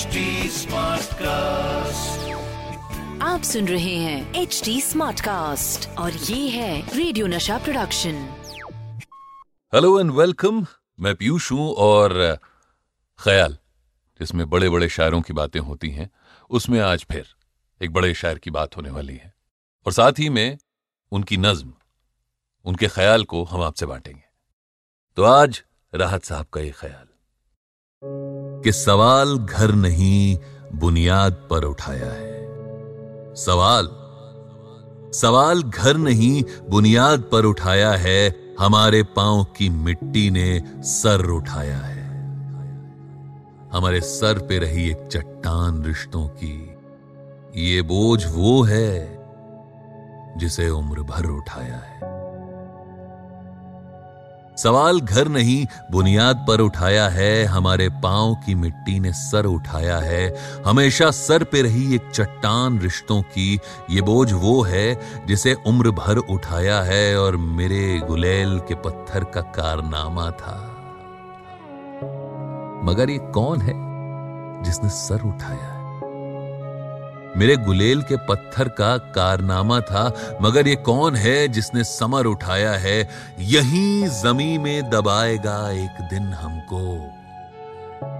[0.00, 2.30] Smart Cast
[3.22, 8.14] आप सुन रहे हैं एच डी स्मार्ट कास्ट और ये है radio Nasha production
[9.74, 10.66] hello and welcome
[11.00, 12.38] मैं पीयूष हूँ और
[13.18, 13.58] ख्याल
[14.20, 16.10] जिसमें बड़े बड़े शायरों की बातें होती हैं
[16.50, 17.26] उसमें आज फिर
[17.82, 19.34] एक बड़े शायर की बात होने वाली है।
[19.86, 20.58] और साथ ही में
[21.12, 21.72] उनकी नज्म
[22.64, 24.24] उनके ख्याल को हम आपसे बांटेंगे।
[25.16, 25.62] तो आज
[25.94, 27.06] राहत साहब का ये ख्याल।
[28.64, 30.38] कि सवाल घर नहीं,
[30.74, 32.40] बुनियाद पर उठाया है।
[33.34, 33.88] सवाल
[35.14, 42.04] सवाल घर नहीं, बुनियाद पर उठाया है, हमारे पाँव की मिट्टी ने सर उठाया है।
[43.72, 46.76] हमारे सर पे रही एक चट्टान रिश्तों की,
[47.56, 49.18] ये बोझ वो है,
[50.36, 52.09] जिसे उम्र भर उठाया है।
[54.62, 60.22] सवाल घर नहीं, बुनियाद पर उठाया है, हमारे पाँव की मिट्टी ने सर उठाया है।
[60.66, 63.58] हमेशा सर पे रही एक चट्टान रिश्तों की,
[63.90, 69.40] ये बोझ वो है जिसे उम्र भर उठाया है और मेरे गुलेल के पत्थर का
[69.40, 70.56] कारनामा था।
[72.84, 73.74] मगर ये कौन है
[74.64, 75.79] जिसने सर उठाया है?
[77.36, 83.08] मेरे गुलेल के पत्थर का कारनामा था, मगर ये कौन है जिसने समर उठाया है?
[83.38, 87.10] यहीं जमी में दबाएगा एक दिन हमको।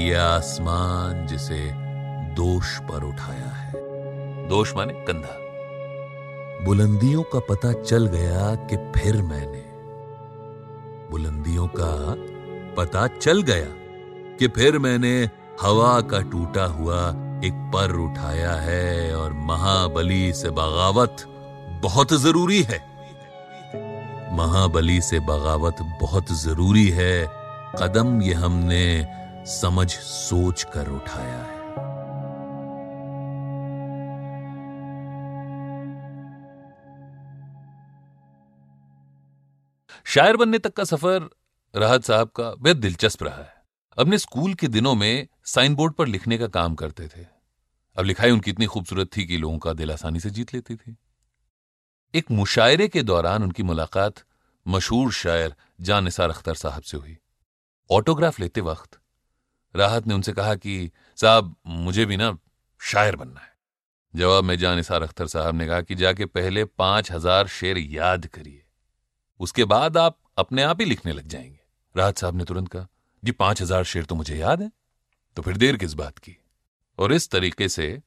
[0.00, 1.72] ये आसमान जिसे
[2.34, 3.72] दोष पर उठाया है।
[4.48, 5.38] दोष माने कंधा।
[6.64, 9.62] बुलंदियों का पता चल गया कि फिर मैंने।
[11.10, 12.14] बुलंदियों का
[12.76, 13.66] पता चल गया
[14.36, 15.30] कि फिर मैंने
[15.62, 17.14] हवा का टूटा हुआ
[17.44, 21.24] एक पर उठाया है और महाबली से बगावत
[21.82, 22.78] बहुत ज़रूरी है।
[24.36, 27.26] महाबली से बगावत बहुत ज़रूरी है।
[27.78, 29.06] कदम ये हमने
[29.46, 31.60] समझ सोच कर उठाया है।
[40.04, 41.30] शायर बनने तक का सफ़र
[41.76, 43.61] राहत साहब का बेहद दिलचस्प रहा है।
[43.98, 47.26] अपने स्कूल के दिनों में साइन बोर्ड पर लिखने का काम करते थे।
[47.96, 50.96] अब लिखाई उनकी इतनी खूबसूरत थी कि लोगों का दिल आसानी से जीत लेती थी।
[52.14, 54.14] एक मुशायरे के दौरान उनकी मुलाकात
[54.68, 57.18] मशहूर शायर जान निसार अख्तर साहब से हुई।
[57.90, 59.00] ऑटोग्राफ लेते वक्त
[59.76, 62.38] राहत ने उनसे कहा कि, साहब, मुझे भी ना
[62.80, 63.56] शायर बनना है।
[64.16, 68.26] जवाब में जान निसार अख्तर साहब ने कहा कि, जाके पहले पाँच हज़ार शेर याद
[68.26, 68.64] करिए।
[69.40, 71.60] उसके बाद आप अपने आप ही लिखने लग जाएँगे।
[71.96, 72.88] राहत साहब ने तुरंत कहा
[73.24, 74.70] जी, पाँच हज़ार शेर तो मुझे याद है।
[75.36, 76.36] तो फिर देर किस बात की?
[76.98, 78.02] और इस तरीके से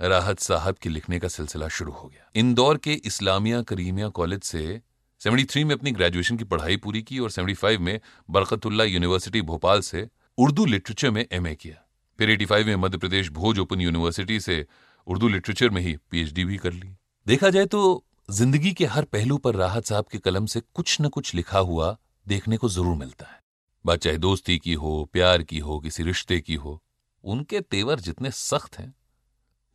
[0.00, 4.80] राहत साहब के लिखने का सिलसिला शुरू हो गया। इंदौर के इस्लामिया करीमिया कॉलेज से
[5.20, 8.00] 73 में अपनी ग्रेजुएशन की पढ़ाई पूरी की और 75 में
[8.30, 10.06] बरकतुल्ला यूनिवर्सिटी भोपाल से
[10.38, 11.82] उर्दू लिटरेचर में एमए किया।
[12.18, 14.64] फिर 85 में मध्य प्रदेश भोज ओपन यूनिवर्सिटी से
[15.06, 16.94] उर्दू लिटरेचर में ही पीएचडी भी कर ली।
[17.26, 21.08] देखा जाए तो ज़िंदगी के हर पहलू पर राहत साहब के कलम से कुछ न
[21.08, 21.96] कुछ लिखा हुआ
[22.26, 23.40] देखने को ज़रूर मिलता है।
[23.86, 26.82] बात चाहे दोस्ती की हो, प्यार की हो, किसी रिश्ते की हो,
[27.24, 28.94] उनके तेवर जितने सख्त हैं,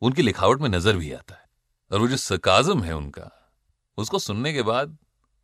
[0.02, 1.48] उनकी लिखावट में नज़र भी आता है।
[1.90, 3.30] और वो जो सकाजम है उनका,
[3.98, 4.96] उसको सुनने के बाद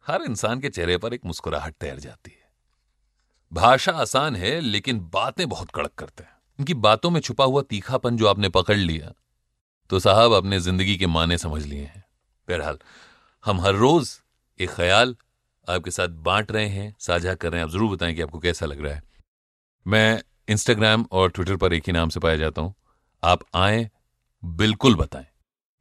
[0.06, 2.46] हर इंसान के चेहरे पर एक मुस्कुराहट तैर जाती है।
[3.52, 8.16] भाषा आसान है, लेकिन बातें बहुत कड़क करते हैं। उनकी बातों में छुपा हुआ तीखापन
[8.16, 9.12] जो आपने पकड़ लिया
[9.90, 12.04] तो साहब अपने ज़िंदगी के माने समझ लिए हैं।
[12.48, 12.78] बहरहाल,
[13.44, 14.10] हम हर रोज
[14.60, 15.14] एक ख्याल
[15.68, 18.66] आपके साथ बांट रहे हैं, साझा कर रहे हैं। आप ज़रूर बताएँ कि आपको कैसा
[18.66, 19.02] लग रहा है।
[19.86, 22.74] मैं इंस्टाग्राम और ट्विटर पर एक ही नाम से पाया जाता हूँ।
[23.22, 23.88] आप आए,
[24.42, 25.26] बिल्कुल बताएँ।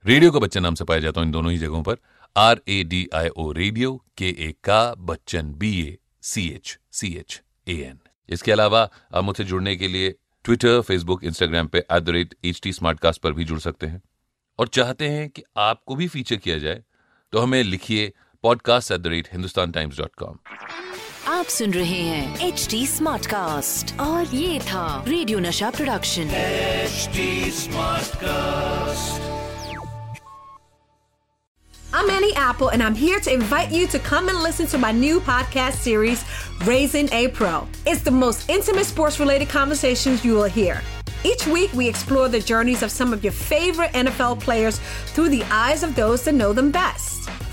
[0.06, 1.98] रेडियो का बच्चन नाम से पाया जाता हूँ इन दोनों ही जगहों पर।
[2.36, 7.14] R A D I O radio के ए का Bachchan B A C H C
[7.16, 8.00] H A N
[8.30, 8.82] इसके अलावा
[9.16, 13.22] आप मुझसे जुड़ने के लिए ट्विटर फेसबुक इंस्टाग्राम पे at the rate H T Smartcast
[13.22, 14.02] पर भी जुड़ सकते हैं।
[14.60, 16.84] और चाहते हैं कि आपको भी फीचर किया जाए
[17.34, 18.12] तो हमें लिखिए
[18.47, 20.39] Podcast at the rate Hindustan Times dot com
[21.33, 26.31] आप सुन रहे हैं एच डी स्मार्ट कास्ट और ये था radio Nasha production
[28.25, 29.31] Smartcast
[31.95, 34.93] I'm Annie Apple, and I'm here to invite you to come and listen to my
[34.93, 36.23] new podcast series,
[36.65, 37.51] Raising a Pro.
[37.85, 40.81] It's the most intimate sports related conversations you will hear.
[41.25, 44.81] Each week, we explore the journeys of some of your favorite NFL players
[45.15, 47.29] through the eyes of those that know them best.